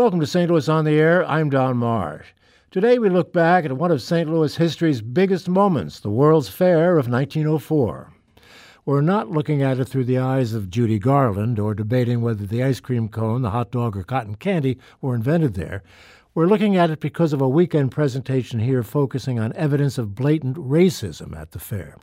[0.00, 0.50] Welcome to St.
[0.50, 1.26] Louis on the Air.
[1.28, 2.28] I'm Don Marsh.
[2.70, 4.30] Today we look back at one of St.
[4.30, 8.10] Louis history's biggest moments, the World's Fair of 1904.
[8.86, 12.62] We're not looking at it through the eyes of Judy Garland or debating whether the
[12.62, 15.82] ice cream cone, the hot dog, or cotton candy were invented there.
[16.32, 20.56] We're looking at it because of a weekend presentation here focusing on evidence of blatant
[20.56, 21.96] racism at the fair.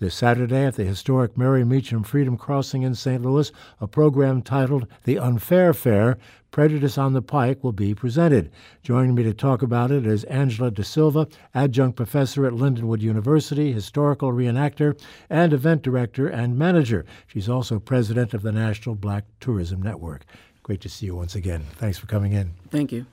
[0.00, 3.22] This Saturday at the historic Mary Meacham Freedom Crossing in St.
[3.22, 6.18] Louis, a program titled The Unfair Fair
[6.50, 8.50] Prejudice on the Pike will be presented.
[8.82, 13.72] Joining me to talk about it is Angela da Silva, adjunct professor at Lindenwood University,
[13.72, 15.00] historical reenactor,
[15.30, 17.06] and event director and manager.
[17.28, 20.24] She's also president of the National Black Tourism Network.
[20.64, 21.62] Great to see you once again.
[21.76, 22.54] Thanks for coming in.
[22.70, 23.06] Thank you.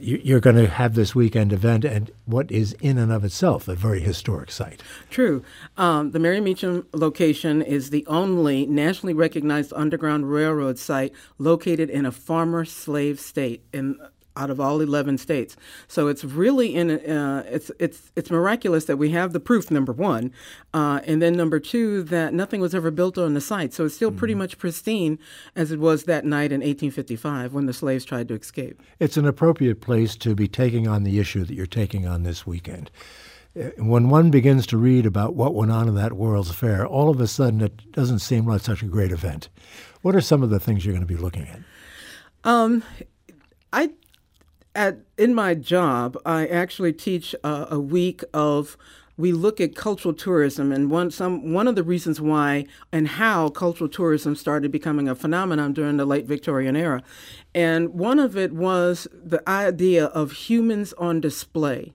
[0.00, 0.18] Yeah.
[0.22, 3.68] You, are going to have this weekend event, and what is in and of itself
[3.68, 4.82] a very historic site.
[5.10, 5.42] True.
[5.76, 12.06] Um, the Mary Meacham location is the only nationally recognized Underground Railroad site located in
[12.06, 13.98] a farmer slave state in
[14.36, 15.56] out of all 11 states.
[15.88, 19.92] So it's really in uh, it's it's it's miraculous that we have the proof number
[19.92, 20.32] 1
[20.72, 23.72] uh, and then number 2 that nothing was ever built on the site.
[23.72, 24.18] So it's still mm-hmm.
[24.18, 25.18] pretty much pristine
[25.54, 28.82] as it was that night in 1855 when the slaves tried to escape.
[28.98, 32.46] It's an appropriate place to be taking on the issue that you're taking on this
[32.46, 32.90] weekend.
[33.58, 37.08] Uh, when one begins to read about what went on in that World's Fair, all
[37.08, 39.48] of a sudden it doesn't seem like such a great event.
[40.02, 41.60] What are some of the things you're going to be looking at?
[42.42, 42.82] Um,
[43.72, 43.90] I
[44.74, 48.76] at in my job, I actually teach uh, a week of
[49.16, 53.48] we look at cultural tourism and one some one of the reasons why and how
[53.48, 57.02] cultural tourism started becoming a phenomenon during the late Victorian era.
[57.54, 61.92] And one of it was the idea of humans on display.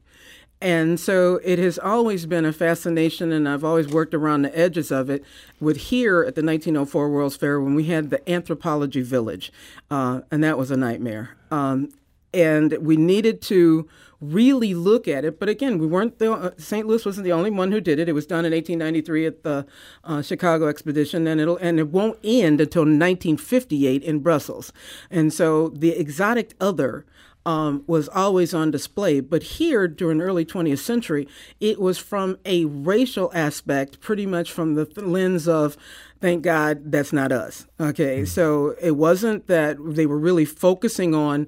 [0.62, 4.92] And so it has always been a fascination, and I've always worked around the edges
[4.92, 5.24] of it.
[5.62, 9.54] With here at the 1904 World's Fair, when we had the anthropology village,
[9.90, 11.38] uh, and that was a nightmare.
[11.50, 11.94] Um,
[12.34, 13.88] and we needed to
[14.22, 15.40] really look at it.
[15.40, 16.86] But again, we weren't the uh, St.
[16.86, 18.10] Louis wasn't the only one who did it.
[18.10, 19.66] It was done in 1893 at the
[20.04, 24.74] uh, Chicago expedition, and it'll and it won't end until 1958 in Brussels.
[25.10, 27.06] And so the exotic other.
[27.46, 29.22] Um, was always on display.
[29.22, 31.26] But here, during early 20th century,
[31.60, 35.78] it was from a racial aspect, pretty much from the lens of
[36.20, 37.66] thank God that's not us.
[37.80, 38.26] Okay, mm-hmm.
[38.26, 41.48] so it wasn't that they were really focusing on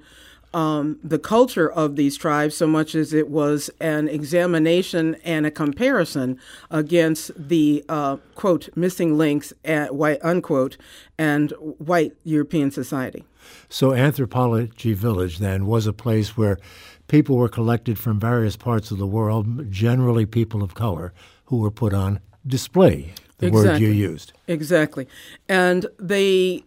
[0.54, 5.52] um, the culture of these tribes so much as it was an examination and a
[5.52, 6.40] comparison
[6.70, 10.78] against the uh, quote missing links at white unquote
[11.18, 13.24] and white European society.
[13.70, 16.58] So Anthropology Village then was a place where
[17.08, 21.14] people were collected from various parts of the world, generally people of color,
[21.46, 23.14] who were put on display.
[23.38, 23.72] The exactly.
[23.72, 24.34] word you used.
[24.48, 25.08] Exactly.
[25.50, 26.64] And they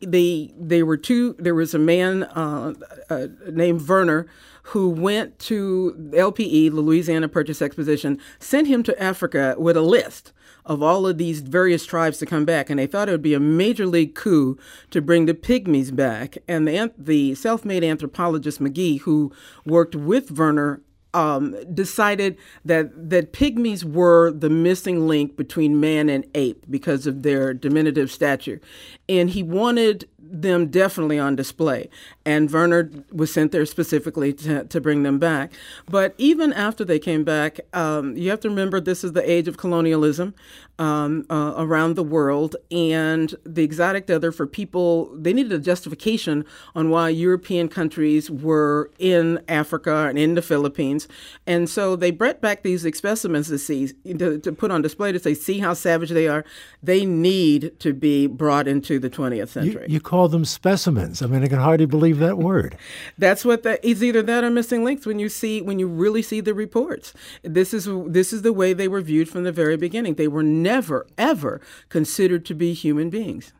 [0.00, 1.34] they they were two.
[1.38, 2.74] There was a man uh,
[3.08, 4.26] uh, named Verner
[4.70, 10.32] who went to LPE, the Louisiana Purchase Exposition, sent him to Africa with a list
[10.64, 13.34] of all of these various tribes to come back, and they thought it would be
[13.34, 14.58] a major league coup
[14.90, 16.38] to bring the pygmies back.
[16.48, 19.32] And the the self-made anthropologist McGee, who
[19.64, 20.82] worked with Verner
[21.16, 27.22] um, decided that that pygmies were the missing link between man and ape because of
[27.22, 28.60] their diminutive stature,
[29.08, 31.88] and he wanted them definitely on display.
[32.24, 35.52] And Verner was sent there specifically to, to bring them back.
[35.88, 39.48] But even after they came back, um, you have to remember this is the age
[39.48, 40.34] of colonialism
[40.78, 42.56] um, uh, around the world.
[42.70, 46.44] And the exotic other for people, they needed a justification
[46.74, 51.08] on why European countries were in Africa and in the Philippines.
[51.46, 55.18] And so they brought back these specimens to see, to, to put on display to
[55.18, 56.44] say, see how savage they are.
[56.82, 59.86] They need to be brought into the 20th century.
[59.88, 61.22] You, you call them specimens.
[61.22, 62.76] I mean, I can hardly believe that word.
[63.18, 64.02] That's what that is.
[64.02, 65.06] Either that or missing links.
[65.06, 67.12] When you see, when you really see the reports,
[67.42, 70.14] this is this is the way they were viewed from the very beginning.
[70.14, 73.52] They were never ever considered to be human beings.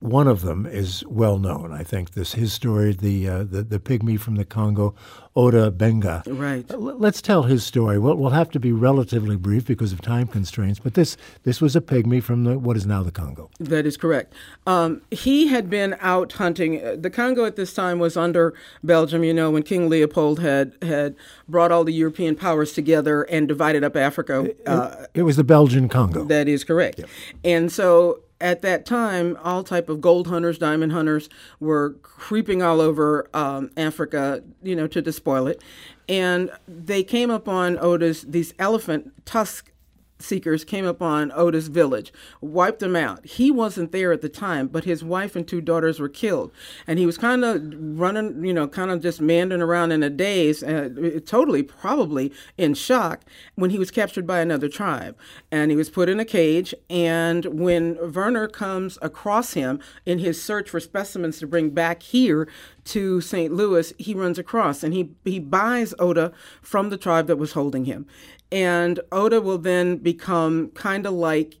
[0.00, 1.72] One of them is well known.
[1.72, 4.94] I think this his story, the uh, the, the pygmy from the Congo,
[5.34, 6.22] Ota Benga.
[6.26, 6.68] Right.
[6.70, 7.98] Let's tell his story.
[7.98, 10.78] We'll, we'll have to be relatively brief because of time constraints.
[10.78, 13.50] But this this was a pygmy from the, what is now the Congo.
[13.58, 14.34] That is correct.
[14.68, 16.84] Um, he had been out hunting.
[16.84, 18.54] Uh, the Congo at this time was under
[18.84, 19.24] Belgium.
[19.24, 21.16] You know, when King Leopold had had
[21.48, 24.44] brought all the European powers together and divided up Africa.
[24.44, 26.22] It, uh, it was the Belgian Congo.
[26.24, 27.00] That is correct.
[27.00, 27.08] Yep.
[27.42, 31.28] And so at that time, all type of gold hunters, diamond hunters
[31.60, 35.62] were creeping all over um, Africa, you know, to despoil it.
[36.08, 39.72] And they came upon Otis these elephant tusk
[40.18, 43.24] seekers came upon Ota's village, wiped them out.
[43.24, 46.52] He wasn't there at the time, but his wife and two daughters were killed.
[46.86, 47.62] And he was kind of
[47.98, 52.74] running, you know, kind of just meandering around in a daze, uh, totally probably in
[52.74, 53.24] shock
[53.54, 55.16] when he was captured by another tribe.
[55.50, 56.74] And he was put in a cage.
[56.90, 62.48] And when Verner comes across him in his search for specimens to bring back here
[62.84, 63.52] to St.
[63.52, 66.32] Louis, he runs across and he, he buys Ota
[66.62, 68.06] from the tribe that was holding him.
[68.50, 71.56] And Ota will then become kind of like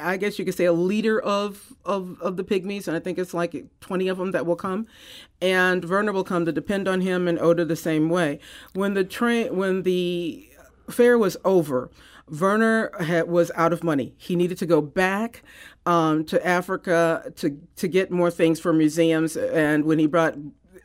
[0.00, 3.18] I guess you could say a leader of, of, of the pygmies, and I think
[3.18, 4.86] it's like 20 of them that will come.
[5.40, 8.40] And Verner will come to depend on him, and Ota the same way.
[8.72, 10.48] When the train, when the
[10.90, 11.90] fair was over,
[12.28, 14.14] Verner had, was out of money.
[14.16, 15.42] He needed to go back
[15.84, 19.36] um, to Africa to to get more things for museums.
[19.36, 20.34] And when he brought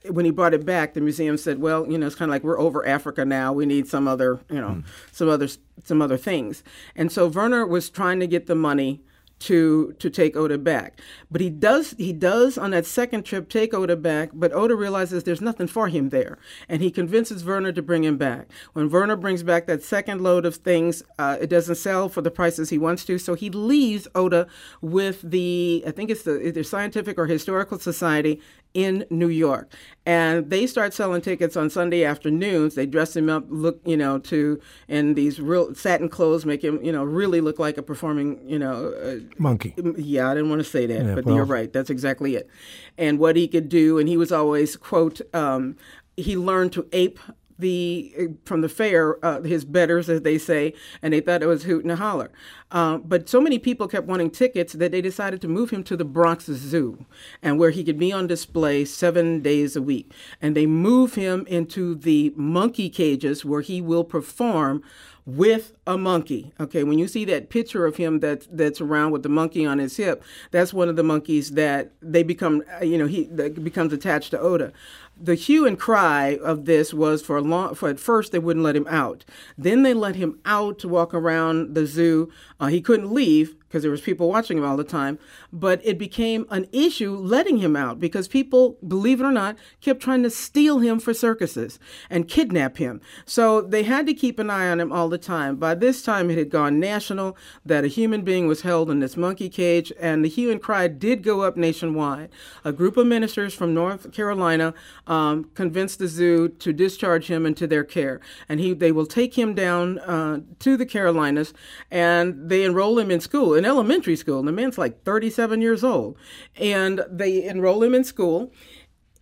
[0.10, 2.44] when he brought it back, the museum said, "Well, you know, it's kind of like
[2.44, 3.54] we're over Africa now.
[3.54, 4.84] We need some other, you know, mm.
[5.12, 5.48] some other
[5.84, 6.64] some other things."
[6.96, 9.02] And so Verner was trying to get the money
[9.42, 11.00] to to take Ota back.
[11.30, 15.24] But he does he does on that second trip take Ota back, but Ota realizes
[15.24, 16.38] there's nothing for him there,
[16.70, 18.48] and he convinces Verner to bring him back.
[18.74, 22.32] When Verner brings back that second load of things, uh, it doesn't sell for the
[22.32, 24.48] prices he wants to, so he leaves Ota
[24.80, 28.40] with the I think it's the either Scientific or Historical Society
[28.74, 29.72] in New York.
[30.06, 32.76] And they start selling tickets on Sunday afternoons.
[32.76, 36.84] They dress him up, look, you know, to in these real satin clothes, make him,
[36.84, 39.74] you know, really look like a performing, you know, uh, monkey.
[39.98, 41.72] Yeah, I didn't want to say that, yeah, but well, you're right.
[41.72, 42.50] That's exactly it.
[42.98, 45.22] And what he could do, and he was always quote.
[45.34, 45.76] Um,
[46.18, 47.20] he learned to ape
[47.62, 51.64] the from the fair uh, his betters as they say and they thought it was
[51.64, 52.32] hoot and holler.
[52.72, 55.98] Uh, but so many people kept wanting tickets that they decided to move him to
[55.98, 57.06] the bronx zoo
[57.42, 60.12] and where he could be on display seven days a week.
[60.42, 64.84] And they move him into the monkey cages where he will perform
[65.26, 66.52] with a monkey.
[66.60, 69.78] Okay, when you see that picture of him that that's around with the monkey on
[69.78, 74.32] his hip, that's one of the monkeys that they become, you know, he becomes attached
[74.32, 74.74] to Ota
[75.22, 78.64] the hue and cry of this was for a long for at first they wouldn't
[78.64, 79.24] let him out.
[79.58, 82.32] Then they let him out to walk around the zoo.
[82.60, 85.18] Uh, he couldn't leave because there was people watching him all the time
[85.54, 90.02] but it became an issue letting him out because people believe it or not kept
[90.02, 91.80] trying to steal him for circuses
[92.10, 93.02] and kidnap him.
[93.26, 95.56] So they had to keep an eye on him all the time.
[95.58, 99.18] By this time it had gone national that a human being was held in this
[99.18, 102.30] monkey cage and the hue and cry did go up nationwide.
[102.64, 104.74] A group of ministers from north carolina
[105.08, 108.20] um, convinced the zoo to discharge him into their care.
[108.48, 111.54] And he they will take him down uh, to the carolinas
[111.90, 114.40] and they enroll him in school in elementary school.
[114.40, 116.18] And the man's like 37 years old.
[116.56, 118.52] And they enroll him in school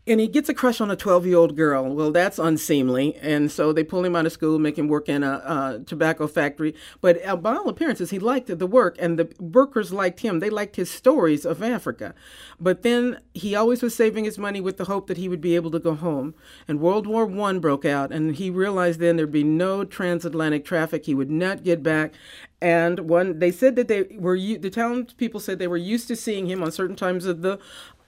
[0.10, 1.94] and he gets a crush on a 12 year old girl.
[1.94, 3.16] Well, that's unseemly.
[3.18, 6.74] And so they pull him out of school, make him work in a, tobacco factory.
[7.00, 10.40] But uh, by all appearances, he liked the work, and the workers liked him.
[10.40, 12.14] They liked his stories of Africa.
[12.60, 15.56] But then he always was saving his money with the hope that he would be
[15.56, 16.34] able to go home.
[16.68, 21.06] And World War One broke out, and he realized then there'd be no transatlantic traffic.
[21.06, 22.14] He would not get back.
[22.62, 26.48] And one, they said that they were the townspeople said they were used to seeing
[26.48, 27.58] him on certain times of the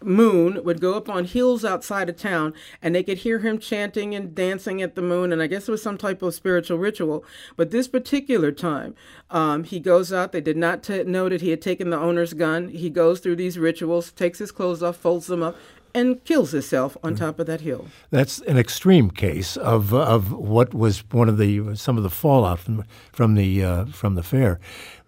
[0.03, 4.15] moon would go up on hills outside of town and they could hear him chanting
[4.15, 7.23] and dancing at the moon and i guess it was some type of spiritual ritual
[7.55, 8.95] but this particular time
[9.29, 12.33] um, he goes out they did not t- know that he had taken the owner's
[12.33, 15.55] gun he goes through these rituals takes his clothes off folds them up
[15.93, 17.87] and kills himself on top of that hill.
[18.09, 22.59] That's an extreme case of of what was one of the some of the fallout
[22.59, 24.59] from from the uh, from the fair.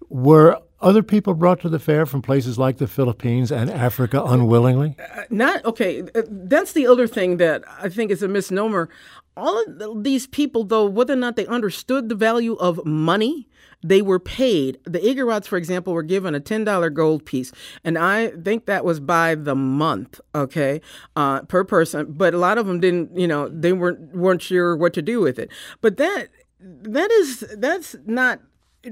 [0.10, 4.96] Were other people brought to the fair from places like the Philippines and Africa unwillingly?
[5.00, 6.02] Uh, not okay.
[6.14, 8.90] Uh, that's the other thing that I think is a misnomer.
[9.36, 13.48] All of these people, though, whether or not they understood the value of money,
[13.84, 14.78] they were paid.
[14.86, 17.52] The Igorots, for example, were given a $10 gold piece.
[17.84, 20.82] And I think that was by the month, okay,
[21.16, 22.14] uh, per person.
[22.14, 25.20] But a lot of them didn't, you know, they weren't, weren't sure what to do
[25.20, 25.50] with it.
[25.82, 28.40] But that, that is, that's not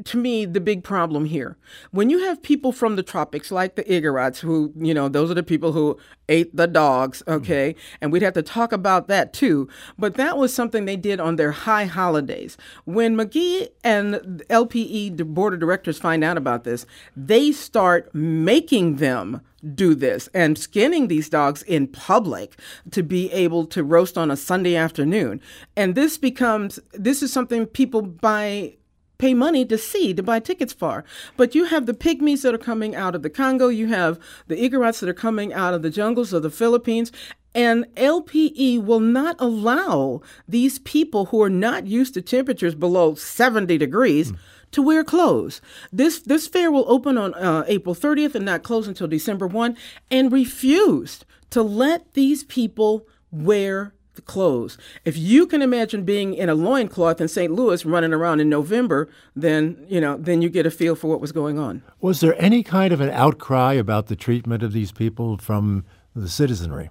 [0.05, 1.57] to me the big problem here.
[1.91, 5.35] When you have people from the tropics like the Igorots, who, you know, those are
[5.35, 5.97] the people who
[6.29, 7.33] ate the dogs, mm-hmm.
[7.41, 7.73] okay?
[7.73, 7.97] Mm-hmm.
[8.01, 9.67] And we'd have to talk about that too.
[9.97, 12.57] But that was something they did on their high holidays.
[12.85, 18.97] When McGee and LPE, the board of directors, find out about this, they start making
[18.97, 19.41] them
[19.75, 22.57] do this and skinning these dogs in public
[22.89, 25.39] to be able to roast on a Sunday afternoon.
[25.75, 28.77] And this becomes, this is something people buy
[29.21, 31.05] pay money to see, to buy tickets for.
[31.37, 34.55] But you have the pygmies that are coming out of the Congo, you have the
[34.55, 37.11] Igorots that are coming out of the jungles of the Philippines,
[37.53, 43.77] and LPE will not allow these people who are not used to temperatures below 70
[43.77, 44.31] degrees.
[44.31, 44.37] Mm
[44.71, 45.59] to wear clothes.
[45.91, 49.75] This this fair will open on uh, April 30th and not close until December 1,
[50.09, 54.77] and refused to let these people wear the clothes.
[55.05, 57.51] If you can imagine being in a loincloth in St.
[57.51, 61.21] Louis running around in November, then you know, then you get a feel for what
[61.21, 61.83] was going on.
[61.99, 65.85] Was there any kind of an outcry about the treatment of these people from
[66.15, 66.89] the citizenry?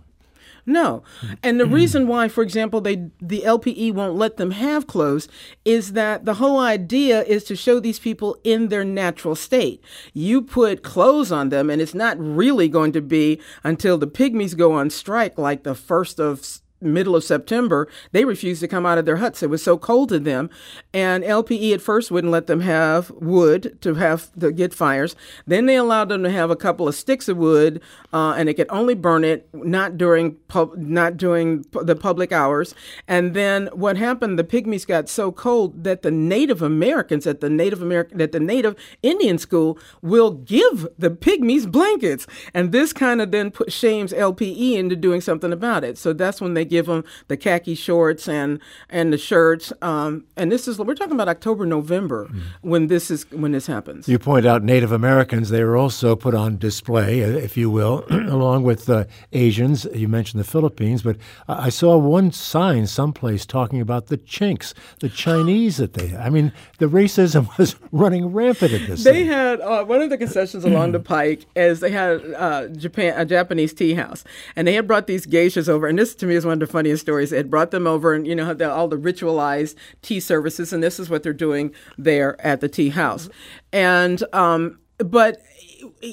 [0.67, 1.03] No.
[1.21, 1.33] Hmm.
[1.43, 1.75] And the hmm.
[1.75, 5.29] reason why, for example, they the LPE won't let them have clothes
[5.65, 9.83] is that the whole idea is to show these people in their natural state.
[10.13, 14.57] You put clothes on them and it's not really going to be until the pygmies
[14.57, 18.99] go on strike like the first of middle of September, they refused to come out
[18.99, 19.43] of their huts.
[19.43, 20.51] It was so cold to them.
[20.93, 25.15] And LPE at first wouldn't let them have wood to have to get fires.
[25.47, 27.81] Then they allowed them to have a couple of sticks of wood,
[28.13, 32.75] uh, and they could only burn it not during pub- not during the public hours.
[33.07, 34.39] And then what happened?
[34.39, 38.41] The pygmies got so cold that the Native Americans at the Native American at the
[38.41, 44.13] Native Indian school will give the pygmies blankets, and this kind of then put, shames
[44.13, 45.99] LPE into doing something about it.
[45.99, 49.73] So that's when they give them the khaki shorts and and the shirts.
[49.83, 52.41] Um, and this is we're talking about October, November mm.
[52.63, 54.09] when this is when this happens.
[54.09, 58.63] You point out Native Americans; they were also put on display, if you will, along
[58.63, 59.87] with uh, Asians.
[59.95, 61.17] You mentioned the Philippines, but
[61.49, 66.17] I saw one sign someplace talking about the Chinks, the Chinese that they.
[66.17, 69.05] I mean, the racism was running rampant at this.
[69.05, 69.27] They thing.
[69.27, 73.25] had uh, one of the concessions along the pike is they had uh, Japan a
[73.25, 74.25] Japanese tea house,
[74.55, 77.03] and they had brought these geishas over, and this to me is one the funniest
[77.03, 77.33] stories.
[77.33, 81.01] It brought them over and, you know, the, all the ritualized tea services, and this
[81.01, 83.29] is what they're doing there at the tea house.
[83.73, 85.43] And, um, but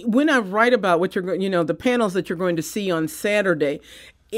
[0.06, 2.90] when I write about what you're you know, the panels that you're going to see
[2.90, 3.82] on Saturday,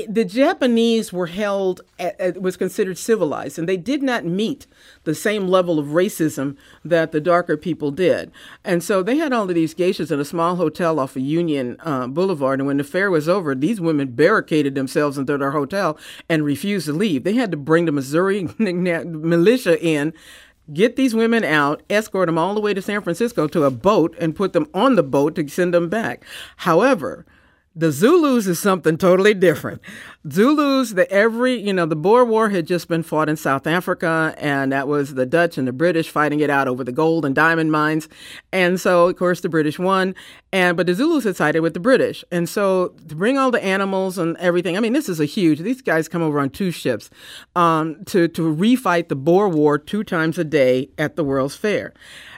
[0.08, 4.68] the Japanese were held, at, was considered civilized, and they did not meet
[5.04, 8.32] the same level of racism that the darker people did.
[8.64, 11.76] And so they had all of these geishas in a small hotel off of Union
[11.80, 12.60] uh, Boulevard.
[12.60, 15.98] And when the fair was over, these women barricaded themselves into their hotel
[16.30, 17.24] and refused to leave.
[17.24, 20.14] They had to bring the Missouri militia in
[20.72, 24.16] get these women out, escort them all the way to San Francisco to a boat,
[24.20, 26.24] and put them on the boat to send them back.
[26.58, 27.26] However,
[27.80, 29.82] the Zulus is something totally different.
[30.30, 34.36] Zulus, the every, you know, the Boer War had just been fought in South Africa,
[34.38, 37.34] and that was the Dutch and the British fighting it out over the gold and
[37.34, 38.10] diamond mines.
[38.52, 40.14] And so, of course, the British won.
[40.52, 42.24] And but the Zulus had sided with the British.
[42.32, 45.60] And so to bring all the animals and everything, I mean, this is a huge,
[45.60, 47.10] these guys come over on two ships
[47.56, 51.94] um, to, to refight the Boer War two times a day at the World's Fair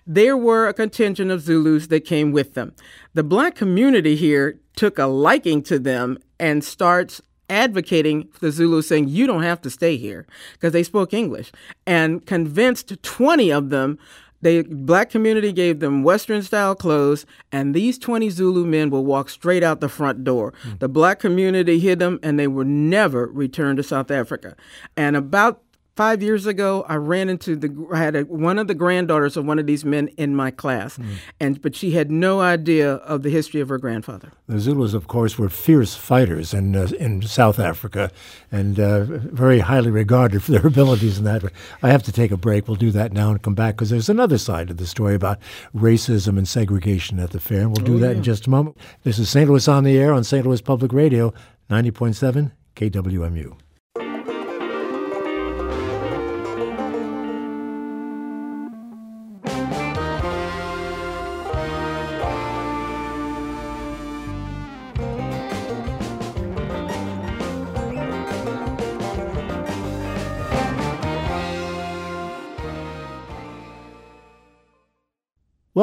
[0.07, 2.73] there were a contingent of Zulus that came with them.
[3.13, 8.87] The black community here took a liking to them and starts advocating for the Zulus,
[8.87, 11.51] saying, You don't have to stay here because they spoke English,
[11.85, 13.97] and convinced 20 of them.
[14.41, 19.29] The black community gave them Western style clothes, and these 20 Zulu men will walk
[19.29, 20.53] straight out the front door.
[20.63, 20.79] Mm.
[20.79, 24.55] The black community hid them, and they were never returned to South Africa.
[24.97, 25.61] And about
[25.95, 29.45] five years ago, I ran into the I had a, one of the granddaughters of
[29.45, 31.15] one of these men in my class, mm.
[31.39, 34.31] and but she had no idea of the history of her grandfather.
[34.47, 38.11] The Zulus, of course, were fierce fighters in uh, in South Africa,
[38.51, 41.43] and uh, very highly regarded for their abilities in that.
[41.83, 42.67] I have to take a break.
[42.67, 45.39] We'll do that now and come back because there's another side of the story about
[45.75, 48.17] racism and segregation at the fair, and we'll do oh, that yeah.
[48.17, 48.77] in just a moment.
[49.03, 49.49] This is St.
[49.49, 50.45] Louis on the Air on St.
[50.45, 51.33] Louis Public Radio,
[51.69, 53.57] ninety point seven KWMU.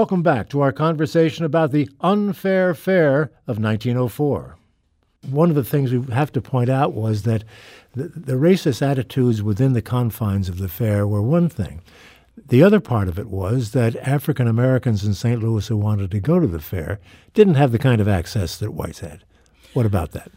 [0.09, 4.57] Welcome back to our conversation about the unfair fair of 1904.
[5.29, 7.45] One of the things we have to point out was that
[7.95, 11.83] the, the racist attitudes within the confines of the fair were one thing.
[12.38, 15.43] The other part of it was that African Americans in St.
[15.43, 17.00] Louis who wanted to go to the fair
[17.35, 19.25] didn't have the kind of access that whites had.
[19.75, 20.33] What about that?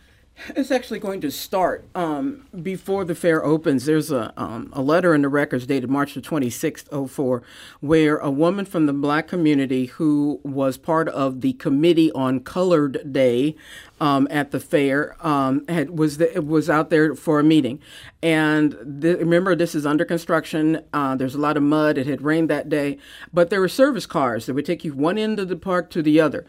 [0.49, 3.85] It's actually going to start um, before the fair opens.
[3.85, 7.43] There's a, um, a letter in the records dated March the 26th, 04,
[7.79, 13.13] where a woman from the black community who was part of the committee on Colored
[13.13, 13.55] Day
[13.99, 17.79] um, at the fair um, had was the, was out there for a meeting,
[18.23, 20.83] and the, remember this is under construction.
[20.91, 21.99] Uh, there's a lot of mud.
[21.99, 22.97] It had rained that day,
[23.31, 26.01] but there were service cars that would take you one end of the park to
[26.01, 26.47] the other.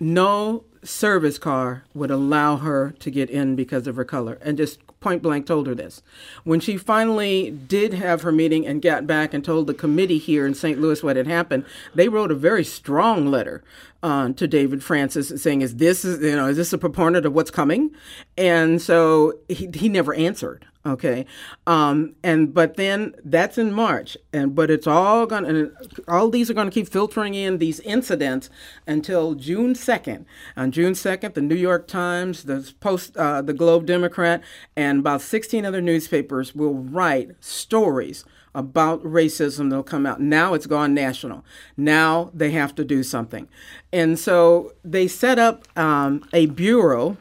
[0.00, 4.80] No service car would allow her to get in because of her color and just
[5.00, 6.02] point blank told her this.
[6.44, 10.46] When she finally did have her meeting and got back and told the committee here
[10.46, 10.80] in St.
[10.80, 13.62] Louis what had happened, they wrote a very strong letter
[14.02, 17.34] uh, to David Francis saying, "Is this is you know is this a proponent of
[17.34, 17.90] what's coming?"
[18.36, 20.66] And so he he never answered.
[20.86, 21.24] Okay,
[21.66, 25.70] um, and but then that's in March, and but it's all gonna
[26.06, 28.50] all these are gonna keep filtering in these incidents
[28.86, 30.26] until June second.
[30.58, 34.42] On June second, the New York Times, the Post, uh, the Globe Democrat,
[34.76, 40.20] and about sixteen other newspapers will write stories about racism they'll come out.
[40.20, 41.46] Now it's gone national.
[41.78, 43.48] Now they have to do something.
[43.90, 47.16] And so they set up um, a bureau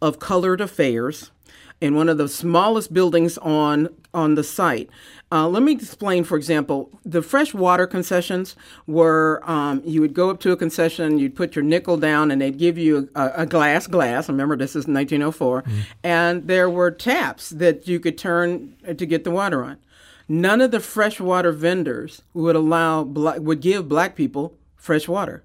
[0.00, 1.32] of colored affairs
[1.80, 4.88] in one of the smallest buildings on on the site.
[5.30, 8.56] Uh, let me explain, for example, the fresh water concessions
[8.86, 12.40] were um, you would go up to a concession, you'd put your nickel down, and
[12.40, 14.28] they'd give you a, a glass glass.
[14.28, 15.80] Remember, this is 1904, mm-hmm.
[16.02, 19.76] and there were taps that you could turn to get the water on.
[20.28, 25.44] None of the freshwater vendors would allow black, would give black people fresh water.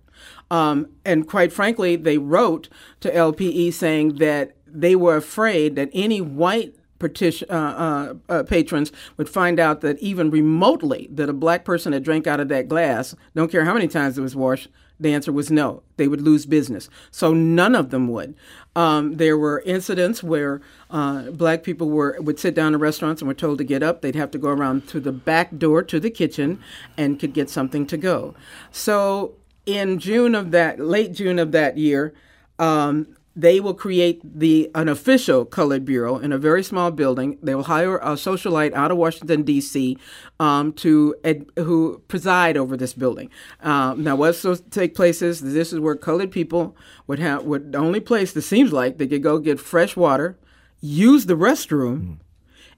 [0.50, 2.70] Um, and quite frankly, they wrote
[3.02, 8.92] to LPE saying that they were afraid that any white petition, uh, uh, uh, patrons
[9.18, 12.68] would find out that even remotely that a black person had drank out of that
[12.68, 15.84] glass, don't care how many times it was washed, the answer was no.
[15.98, 16.90] They would lose business.
[17.12, 18.36] So none of them would.
[18.76, 23.28] Um, there were incidents where uh, black people were would sit down in restaurants and
[23.28, 24.02] were told to get up.
[24.02, 26.60] They'd have to go around to the back door to the kitchen
[26.98, 28.34] and could get something to go.
[28.72, 29.34] So
[29.66, 32.14] in June of that, late June of that year,
[32.60, 37.38] um, they will create the an official colored bureau in a very small building.
[37.42, 39.98] They will hire a socialite out of Washington D.C.
[40.40, 43.30] Um, to ed, who preside over this building.
[43.62, 47.44] Um, now, what's supposed to take place is this is where colored people would have
[47.44, 50.38] would the only place that seems like they could go get fresh water,
[50.80, 52.18] use the restroom, mm.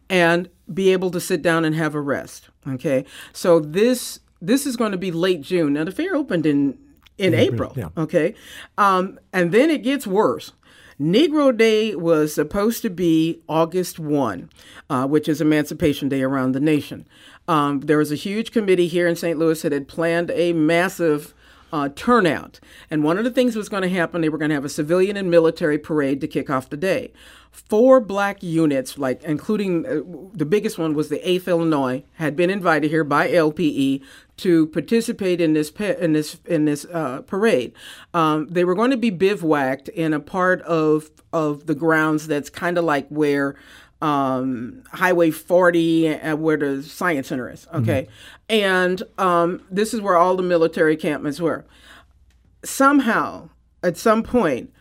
[0.09, 2.49] and be able to sit down and have a rest.
[2.65, 5.73] Okay, so this this is going to be late June.
[5.73, 6.77] Now the fair opened in
[7.17, 7.73] in April.
[7.75, 7.89] Yeah.
[7.97, 8.35] Okay.
[8.77, 10.51] Um, and then it gets worse.
[10.99, 14.49] Negro Day was supposed to be August 1,
[14.89, 17.05] uh, which is Emancipation Day around the nation.
[17.47, 19.37] Um, there was a huge committee here in St.
[19.37, 21.33] Louis that had planned a massive
[21.75, 22.61] uh, turnout.
[22.89, 24.63] And one of the things that was going to happen, they were going to have
[24.63, 27.11] a civilian and military parade to kick off the day.
[27.51, 32.49] Four black units, like including uh, the biggest one was the 8th Illinois, had been
[32.49, 34.01] invited here by LPE
[34.37, 37.73] to participate in this in this in this uh, parade.
[38.13, 42.49] Um, they were going to be bivouacked in a part of of the grounds that's
[42.49, 43.55] kind of like where
[44.01, 47.65] um, Highway 40, uh, where the Science Center is.
[47.65, 47.77] Mm-hmm.
[47.77, 48.55] Okay, mm-hmm.
[48.55, 51.65] and um, this is where all the military encampments were.
[52.63, 53.49] Somehow,
[53.83, 54.73] at some point,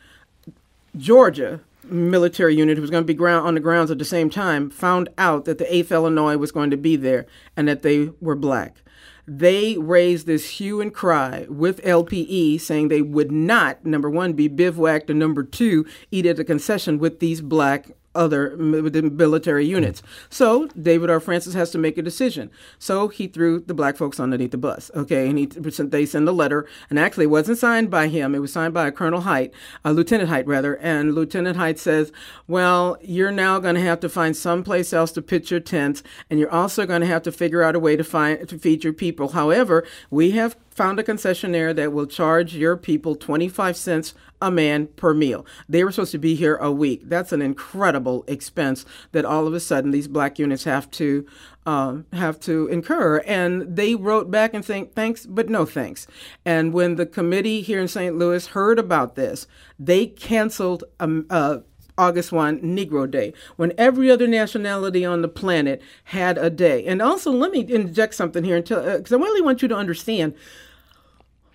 [0.96, 4.30] Georgia military unit who was going to be ground on the grounds at the same
[4.30, 7.26] time found out that the 8th Illinois was going to be there
[7.58, 8.78] and that they were black
[9.26, 14.48] they raised this hue and cry with LPE saying they would not, number one, be
[14.48, 20.02] bivouacked, and number two, eat at a concession with these black other military units.
[20.28, 21.20] So David R.
[21.20, 22.50] Francis has to make a decision.
[22.78, 24.90] So he threw the black folks underneath the bus.
[24.94, 28.34] Okay, and he they send a letter, and actually it wasn't signed by him.
[28.34, 29.52] It was signed by a Colonel Height,
[29.84, 32.12] a Lieutenant Height rather, and Lieutenant Height says,
[32.46, 36.38] "Well, you're now going to have to find someplace else to pitch your tents, and
[36.38, 38.92] you're also going to have to figure out a way to find to feed your
[38.92, 39.30] people.
[39.30, 44.14] However, we have found a concessionaire that will charge your people 25 cents
[44.44, 45.46] a man per meal.
[45.70, 47.08] They were supposed to be here a week.
[47.08, 51.26] That's an incredible expense that all of a sudden these black units have to
[51.64, 53.22] um, have to incur.
[53.26, 56.06] And they wrote back and saying thanks, but no thanks.
[56.44, 58.14] And when the committee here in St.
[58.16, 59.46] Louis heard about this,
[59.78, 61.60] they canceled um, uh,
[61.96, 66.84] August 1, Negro Day, when every other nationality on the planet had a day.
[66.84, 70.34] And also, let me inject something here because uh, I really want you to understand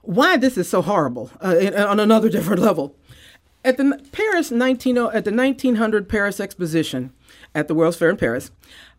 [0.10, 2.96] why this is so horrible uh, on another different level.
[3.64, 7.14] At the Paris 19, at the 1900 Paris Exposition
[7.54, 8.50] at the World's Fair in Paris,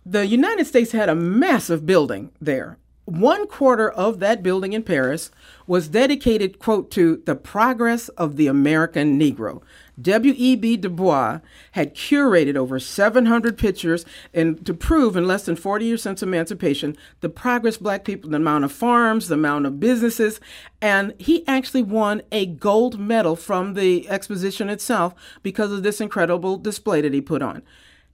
[0.06, 2.78] the United States had a massive building there.
[3.10, 5.32] One quarter of that building in Paris
[5.66, 9.62] was dedicated, quote, to the progress of the American Negro.
[10.00, 10.76] W.E.B.
[10.76, 11.40] Du Bois
[11.72, 16.96] had curated over 700 pictures and to prove in less than 40 years since emancipation
[17.20, 20.38] the progress black people, the amount of farms, the amount of businesses,
[20.80, 26.56] and he actually won a gold medal from the exposition itself because of this incredible
[26.56, 27.62] display that he put on.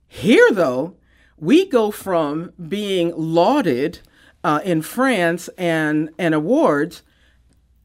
[0.08, 0.96] Here, though,
[1.36, 4.00] we go from being lauded
[4.46, 7.02] uh, in France and, and awards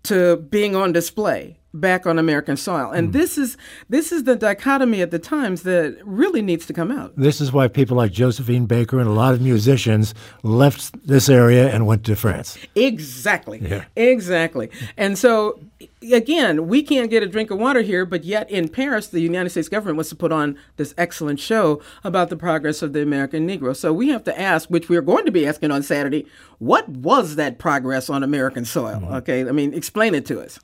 [0.04, 2.92] to being on display back on American soil.
[2.92, 3.14] And mm.
[3.14, 3.58] this is
[3.90, 7.14] this is the dichotomy at the times that really needs to come out.
[7.16, 11.74] This is why people like Josephine Baker and a lot of musicians left this area
[11.74, 12.58] and went to France.
[12.76, 13.60] Exactly.
[13.60, 13.86] Yeah.
[13.96, 14.70] Exactly.
[14.98, 15.60] And so
[16.12, 19.50] again, we can't get a drink of water here, but yet in Paris, the United
[19.50, 23.48] States government wants to put on this excellent show about the progress of the American
[23.48, 23.76] Negro.
[23.76, 26.26] So we have to ask, which we are going to be asking on Saturday,
[26.60, 29.00] what was that progress on American soil?
[29.00, 29.14] Mm-hmm.
[29.16, 30.60] Okay, I mean, explain it to us.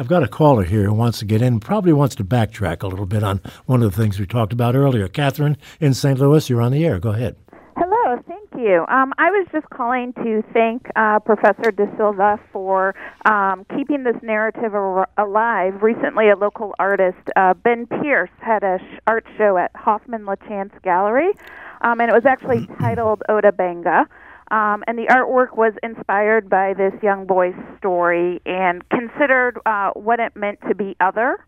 [0.00, 2.86] I've got a caller here who wants to get in, probably wants to backtrack a
[2.86, 5.08] little bit on one of the things we talked about earlier.
[5.08, 6.20] Catherine in St.
[6.20, 7.00] Louis, you're on the air.
[7.00, 7.34] Go ahead.
[7.76, 8.84] Hello, thank you.
[8.88, 12.94] Um, I was just calling to thank uh, Professor da Silva for
[13.28, 15.82] um, keeping this narrative ar- alive.
[15.82, 20.80] Recently, a local artist, uh, Ben Pierce, had a sh- art show at Hoffman LaChance
[20.82, 21.32] Gallery,
[21.80, 24.06] um, and it was actually titled Ota Benga.
[24.50, 30.20] Um, and the artwork was inspired by this young boy's story and considered uh, what
[30.20, 31.44] it meant to be other,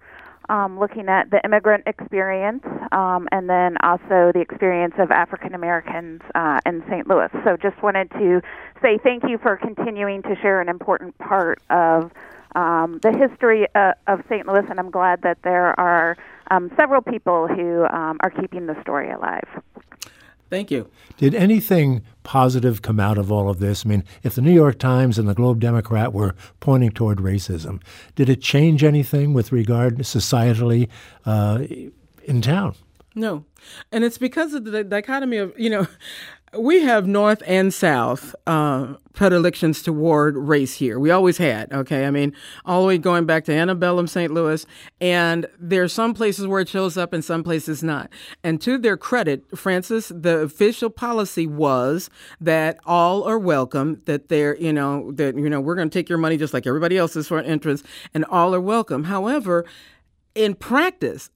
[0.51, 6.21] um, looking at the immigrant experience um, and then also the experience of African Americans
[6.35, 7.09] uh, in St.
[7.09, 7.29] Louis.
[7.45, 8.43] So just wanted to
[8.83, 12.11] say thank you for continuing to share an important part of
[12.55, 14.47] um, the history uh, of St.
[14.47, 16.17] Louis, and I'm glad that there are
[16.51, 19.49] um, several people who um, are keeping the story alive.
[20.51, 20.91] Thank you.
[21.17, 23.87] Did anything positive come out of all of this?
[23.87, 27.81] I mean, if the New York Times and the Globe Democrat were pointing toward racism,
[28.17, 30.89] did it change anything with regard to societally
[31.25, 31.65] uh,
[32.25, 32.75] in town?
[33.15, 33.45] No.
[33.93, 35.87] And it's because of the dichotomy of, you know,
[36.59, 40.99] we have North and South uh, predilections toward race here.
[40.99, 42.07] We always had, okay?
[42.07, 44.33] I mean, all the way going back to antebellum St.
[44.33, 44.67] Louis.
[45.01, 48.11] And there are some places where it shows up and some places not.
[48.43, 54.57] And to their credit, Francis, the official policy was that all are welcome, that they're,
[54.57, 57.29] you know, that, you know, we're going to take your money just like everybody else's
[57.29, 59.05] for an entrance, and all are welcome.
[59.05, 59.65] However,
[60.35, 61.31] in practice,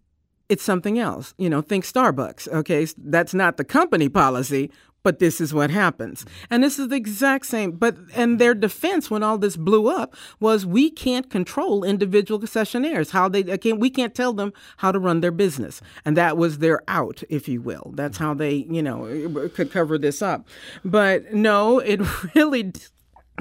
[0.49, 1.35] it's something else.
[1.39, 2.49] You know, think Starbucks.
[2.49, 4.71] Okay, that's not the company policy,
[5.05, 6.25] but this is what happens.
[6.51, 7.73] And this is the exact same.
[7.73, 13.11] But and their defense when all this blew up was we can't control individual concessionaires.
[13.11, 16.59] How they again we can't tell them how to run their business, and that was
[16.59, 17.93] their out, if you will.
[17.95, 20.49] That's how they you know eh, could cover this up.
[20.85, 22.01] But no, it
[22.35, 22.73] really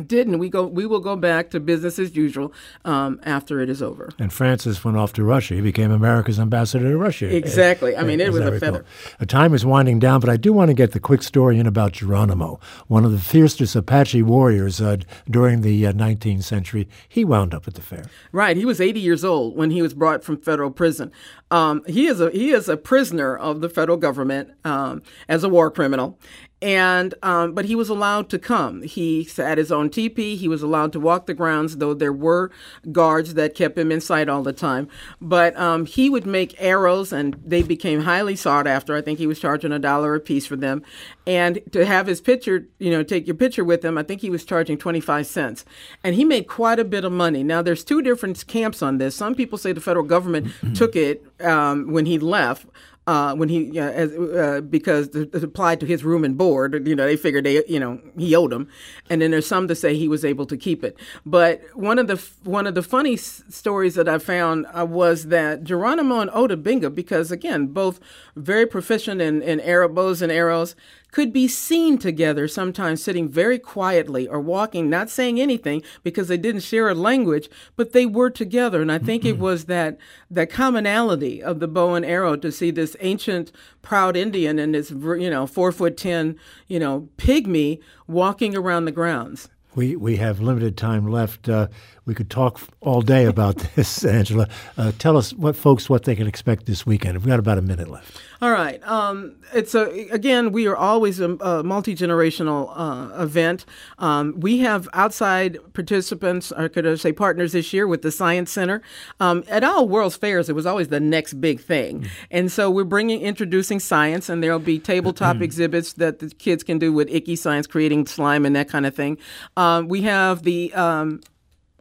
[0.08, 2.51] didn't we go we will go back to business as usual
[2.84, 4.10] um, after it is over.
[4.17, 5.56] And francis went off to russia.
[5.56, 7.36] He became america's ambassador to russia.
[7.36, 7.95] Exactly.
[7.95, 8.86] I mean it was a feather.
[9.19, 11.67] The time is winding down but i do want to get the quick story in
[11.67, 14.97] about geronimo one of the fiercest apache warriors uh,
[15.29, 16.88] during the uh, 19th century.
[17.08, 18.06] He wound up at the fair.
[18.32, 18.58] Right.
[18.58, 21.12] He was 80 years old when he was brought from federal prison.
[21.51, 25.49] Um, he is a he is a prisoner of the federal government um, as a
[25.49, 26.17] war criminal
[26.63, 28.84] and um, but he was allowed to come.
[28.84, 30.38] He had his own teepee.
[30.38, 32.52] He was allowed to walk the grounds, though there were
[32.89, 34.88] guards that kept him inside all the time.
[35.19, 38.95] But um, he would make arrows, and they became highly sought after.
[38.95, 40.84] I think he was charging a dollar a piece for them,
[41.28, 44.30] and to have his picture, you know, take your picture with him, I think he
[44.30, 45.65] was charging twenty five cents,
[46.02, 47.43] and he made quite a bit of money.
[47.43, 49.15] Now there's two different camps on this.
[49.15, 52.67] Some people say the federal government took it um, when he left
[53.06, 56.88] uh, when he uh, as, uh, because it applied to his room and board.
[56.88, 58.70] You know, they figured they you know he owed them,
[59.10, 60.98] and then there's some to say he was able to keep it.
[61.26, 65.28] But one of the one of the funny s- stories that I found uh, was
[65.28, 68.00] that Geronimo and Ota Benga, because again, both
[68.36, 70.76] very proficient in, in arrow bows and arrows,
[71.13, 76.38] could be seen together, sometimes sitting very quietly or walking, not saying anything because they
[76.38, 78.82] didn't share a language, but they were together.
[78.82, 79.43] And I think it mm-hmm.
[79.43, 79.99] was that
[80.32, 83.52] that commonality of the bow and arrow to see this ancient
[83.84, 86.36] proud Indian and this you know four foot ten
[86.67, 89.49] you know pygmy walking around the grounds.
[89.75, 91.49] We we have limited time left.
[91.49, 91.67] Uh,
[92.05, 94.47] we could talk all day about this, Angela.
[94.77, 97.17] Uh, tell us what folks what they can expect this weekend.
[97.17, 98.19] We've got about a minute left.
[98.41, 98.86] All right.
[98.86, 100.51] Um, it's a again.
[100.51, 103.65] We are always a, a multi generational uh, event.
[103.99, 108.51] Um, we have outside participants, or could I say partners this year with the Science
[108.51, 108.81] Center.
[109.19, 112.09] Um, at all World's Fairs, it was always the next big thing, mm.
[112.31, 116.79] and so we're bringing introducing science, and there'll be tabletop exhibits that the kids can
[116.79, 119.17] do with icky science, creating slime and that kind of thing.
[119.63, 121.21] Um, we have the um,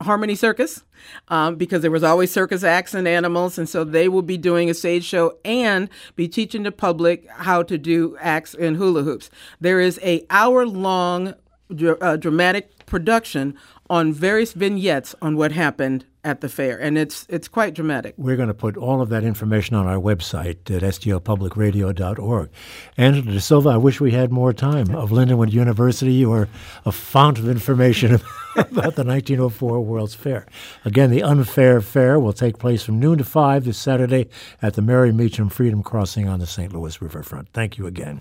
[0.01, 0.85] Harmony Circus
[1.29, 4.71] um, because there was always circus acts and animals, and so they will be doing
[4.71, 9.31] a stage show and be teaching the public how to do acts and hula hoops.
[9.61, 11.35] There is a hour long
[12.01, 13.55] uh, dramatic production
[13.89, 18.15] on various vignettes on what happened at the fair, and it's it's quite dramatic.
[18.17, 22.51] We're going to put all of that information on our website at stlpublicradio.org.
[22.97, 26.13] Angela da Silva, I wish we had more time of Lindenwood University.
[26.13, 26.49] You are
[26.85, 28.15] a fount of information
[28.57, 30.47] about the 1904 World's Fair.
[30.85, 34.29] Again, the Unfair Fair will take place from noon to 5 this Saturday
[34.61, 36.73] at the Mary Meacham Freedom Crossing on the St.
[36.73, 37.49] Louis Riverfront.
[37.53, 38.21] Thank you again.